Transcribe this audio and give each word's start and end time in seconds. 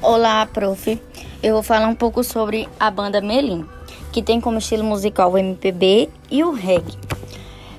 Olá, 0.00 0.46
prof. 0.46 1.02
Eu 1.42 1.54
vou 1.54 1.62
falar 1.62 1.88
um 1.88 1.94
pouco 1.94 2.22
sobre 2.22 2.68
a 2.78 2.88
banda 2.88 3.20
Melim, 3.20 3.66
que 4.12 4.22
tem 4.22 4.40
como 4.40 4.58
estilo 4.58 4.84
musical 4.84 5.32
o 5.32 5.36
MPB 5.36 6.08
e 6.30 6.44
o 6.44 6.52
reggae. 6.52 6.96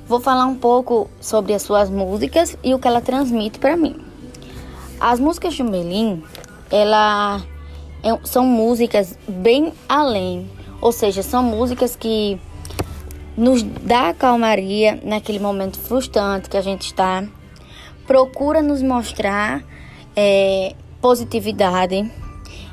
Vou 0.06 0.20
falar 0.20 0.46
um 0.46 0.56
pouco 0.56 1.10
sobre 1.22 1.54
as 1.54 1.62
suas 1.62 1.90
músicas 1.90 2.58
e 2.62 2.74
o 2.74 2.80
que 2.80 2.90
ela 2.90 3.00
transmite 3.00 3.58
para 3.58 3.78
mim. 3.78 3.96
As 5.00 5.18
músicas 5.18 5.54
de 5.54 5.64
Melim, 5.64 6.22
ela 6.70 7.42
é, 8.04 8.10
são 8.26 8.46
músicas 8.46 9.18
bem 9.26 9.72
além, 9.88 10.52
ou 10.82 10.92
seja, 10.92 11.24
são 11.24 11.42
músicas 11.42 11.96
que 11.96 12.38
nos 13.38 13.64
dá 13.64 14.14
calmaria 14.14 15.00
naquele 15.06 15.40
momento 15.40 15.80
frustrante 15.80 16.50
que 16.50 16.58
a 16.58 16.62
gente 16.62 16.88
está, 16.88 17.24
procura 18.06 18.62
nos 18.62 18.82
mostrar 18.82 19.64
é, 20.18 20.76
positividade. 21.02 22.10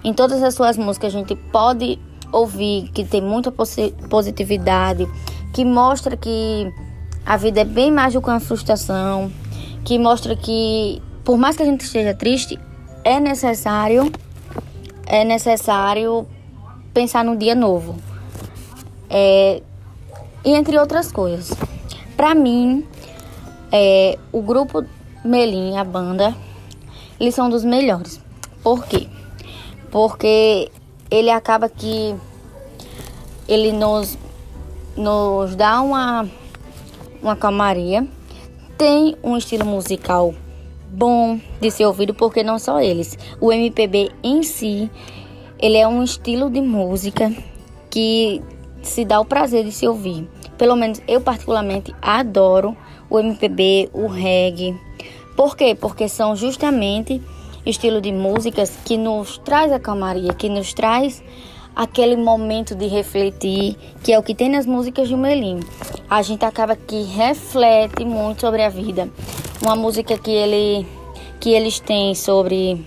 Em 0.04 0.12
todas 0.12 0.42
as 0.42 0.54
suas 0.54 0.76
músicas 0.76 1.14
a 1.14 1.18
gente 1.18 1.34
pode 1.34 1.98
ouvir 2.32 2.90
que 2.92 3.04
tem 3.04 3.20
muita 3.20 3.52
positividade, 3.52 5.06
que 5.52 5.64
mostra 5.64 6.16
que 6.16 6.72
a 7.24 7.36
vida 7.36 7.60
é 7.60 7.64
bem 7.64 7.90
mais 7.90 8.14
do 8.14 8.20
que 8.20 8.28
uma 8.28 8.40
frustração, 8.40 9.32
que 9.84 9.98
mostra 9.98 10.36
que 10.36 11.02
por 11.24 11.36
mais 11.36 11.56
que 11.56 11.62
a 11.62 11.66
gente 11.66 11.80
esteja 11.80 12.14
triste, 12.14 12.58
é 13.02 13.18
necessário 13.18 14.12
é 15.06 15.24
necessário 15.24 16.26
pensar 16.92 17.24
no 17.24 17.36
dia 17.36 17.54
novo. 17.54 17.96
É, 19.08 19.62
e 20.44 20.50
entre 20.52 20.78
outras 20.78 21.12
coisas. 21.12 21.52
Para 22.16 22.34
mim, 22.34 22.84
é, 23.70 24.18
o 24.32 24.42
grupo 24.42 24.84
Melim, 25.24 25.76
a 25.76 25.84
banda, 25.84 26.34
eles 27.18 27.34
são 27.34 27.48
dos 27.48 27.64
melhores. 27.64 28.20
Por 28.62 28.86
quê? 28.86 29.08
Porque 29.90 30.70
ele 31.10 31.30
acaba 31.30 31.68
que 31.68 32.14
ele 33.48 33.72
nos, 33.72 34.18
nos 34.96 35.54
dá 35.54 35.80
uma, 35.80 36.28
uma 37.22 37.36
calmaria, 37.36 38.06
tem 38.76 39.16
um 39.22 39.36
estilo 39.36 39.64
musical 39.64 40.34
bom 40.90 41.40
de 41.60 41.70
ser 41.70 41.86
ouvido, 41.86 42.14
porque 42.14 42.42
não 42.42 42.58
só 42.58 42.80
eles. 42.80 43.18
O 43.40 43.52
MPB 43.52 44.10
em 44.22 44.42
si, 44.42 44.90
ele 45.58 45.76
é 45.76 45.86
um 45.86 46.02
estilo 46.02 46.50
de 46.50 46.60
música 46.60 47.32
que 47.90 48.42
se 48.82 49.04
dá 49.04 49.20
o 49.20 49.24
prazer 49.24 49.64
de 49.64 49.72
se 49.72 49.86
ouvir. 49.86 50.28
Pelo 50.58 50.76
menos 50.76 51.00
eu 51.06 51.20
particularmente 51.20 51.94
adoro 52.00 52.76
o 53.10 53.18
MPB, 53.18 53.90
o 53.92 54.06
reggae. 54.06 54.78
Por 55.36 55.54
quê? 55.54 55.76
Porque 55.78 56.08
são 56.08 56.34
justamente 56.34 57.20
estilo 57.66 58.00
de 58.00 58.10
músicas 58.10 58.72
que 58.84 58.96
nos 58.96 59.38
traz 59.38 59.70
a 59.70 59.78
calmaria, 59.78 60.32
que 60.32 60.48
nos 60.48 60.72
traz 60.72 61.22
aquele 61.74 62.16
momento 62.16 62.74
de 62.74 62.86
refletir, 62.86 63.76
que 64.02 64.12
é 64.12 64.18
o 64.18 64.22
que 64.22 64.34
tem 64.34 64.48
nas 64.48 64.64
músicas 64.64 65.10
do 65.10 65.18
Melim. 65.18 65.60
A 66.08 66.22
gente 66.22 66.44
acaba 66.44 66.74
que 66.74 67.02
reflete 67.02 68.02
muito 68.02 68.40
sobre 68.40 68.62
a 68.62 68.70
vida. 68.70 69.10
Uma 69.60 69.76
música 69.76 70.16
que 70.16 70.30
ele 70.30 70.86
que 71.38 71.50
eles 71.50 71.78
têm 71.78 72.14
sobre 72.14 72.84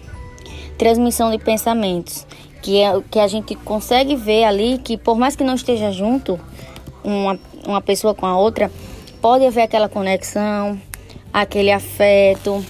transmissão 0.77 1.29
de 1.29 1.37
pensamentos, 1.37 2.25
que 2.63 2.81
é 2.81 2.99
que 3.11 3.19
a 3.19 3.27
gente 3.27 3.53
consegue 3.55 4.15
ver 4.15 4.45
ali 4.45 4.79
que 4.79 4.97
por 4.97 5.15
mais 5.15 5.35
que 5.35 5.43
não 5.43 5.53
esteja 5.53 5.91
junto, 5.91 6.39
uma, 7.03 7.37
uma 7.63 7.79
pessoa 7.79 8.15
com 8.15 8.25
a 8.25 8.35
outra, 8.35 8.71
pode 9.21 9.45
haver 9.45 9.61
aquela 9.61 9.87
conexão, 9.87 10.81
aquele 11.33 11.71
afeto, 11.71 12.63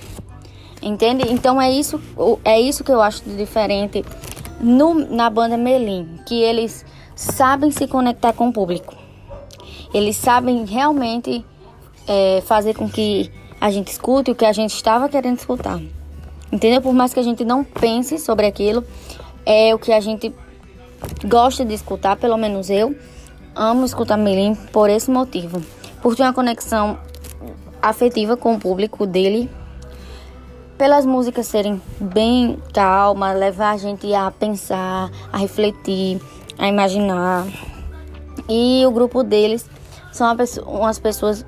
entende? 0.81 1.25
Então 1.29 1.61
é 1.61 1.71
isso, 1.71 2.01
é 2.43 2.59
isso 2.59 2.83
que 2.83 2.91
eu 2.91 3.01
acho 3.01 3.23
diferente 3.23 4.03
no, 4.59 4.93
na 4.93 5.29
banda 5.29 5.57
Melim, 5.57 6.19
que 6.25 6.41
eles 6.41 6.85
sabem 7.15 7.71
se 7.71 7.87
conectar 7.87 8.33
com 8.33 8.49
o 8.49 8.53
público. 8.53 8.95
Eles 9.93 10.17
sabem 10.17 10.65
realmente 10.65 11.43
é, 12.07 12.41
fazer 12.45 12.75
com 12.75 12.89
que 12.89 13.31
a 13.59 13.71
gente 13.71 13.87
escute 13.87 14.31
o 14.31 14.35
que 14.35 14.45
a 14.45 14.53
gente 14.53 14.73
estava 14.73 15.09
querendo 15.09 15.37
escutar. 15.37 15.79
Entendeu? 16.51 16.81
Por 16.81 16.93
mais 16.93 17.13
que 17.13 17.19
a 17.19 17.23
gente 17.23 17.43
não 17.43 17.63
pense 17.63 18.17
sobre 18.17 18.45
aquilo, 18.45 18.83
é 19.45 19.73
o 19.73 19.79
que 19.79 19.91
a 19.91 19.99
gente 19.99 20.33
gosta 21.25 21.63
de 21.63 21.73
escutar, 21.73 22.17
pelo 22.17 22.37
menos 22.37 22.69
eu 22.69 22.95
amo 23.55 23.85
escutar 23.85 24.17
Melim 24.17 24.55
por 24.55 24.89
esse 24.89 25.11
motivo, 25.11 25.61
por 26.01 26.15
ter 26.15 26.23
uma 26.23 26.33
conexão 26.33 26.97
afetiva 27.81 28.37
com 28.37 28.55
o 28.55 28.59
público 28.59 29.05
dele, 29.05 29.49
pelas 30.77 31.05
músicas 31.05 31.47
serem 31.47 31.81
bem 31.99 32.57
calmas, 32.73 33.37
levar 33.37 33.71
a 33.71 33.77
gente 33.77 34.13
a 34.13 34.31
pensar, 34.31 35.11
a 35.31 35.37
refletir, 35.37 36.21
a 36.57 36.67
imaginar. 36.67 37.45
E 38.47 38.83
o 38.85 38.91
grupo 38.91 39.23
deles 39.23 39.69
são 40.11 40.35
umas 40.65 40.99
pessoas 40.99 41.45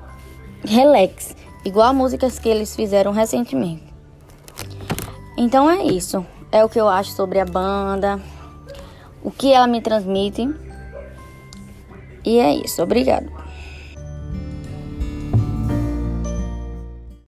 relax, 0.64 1.34
igual 1.64 1.88
a 1.88 1.92
músicas 1.92 2.38
que 2.38 2.48
eles 2.48 2.76
fizeram 2.76 3.12
recentemente. 3.12 3.84
Então 5.36 5.70
é 5.70 5.82
isso. 5.82 6.24
É 6.50 6.62
o 6.64 6.68
que 6.68 6.78
eu 6.78 6.88
acho 6.88 7.12
sobre 7.12 7.40
a 7.40 7.46
banda, 7.46 8.20
o 9.22 9.30
que 9.30 9.52
ela 9.52 9.66
me 9.66 9.80
transmite 9.80 10.48
e 12.24 12.38
é 12.38 12.54
isso, 12.54 12.82
obrigado. 12.82 13.30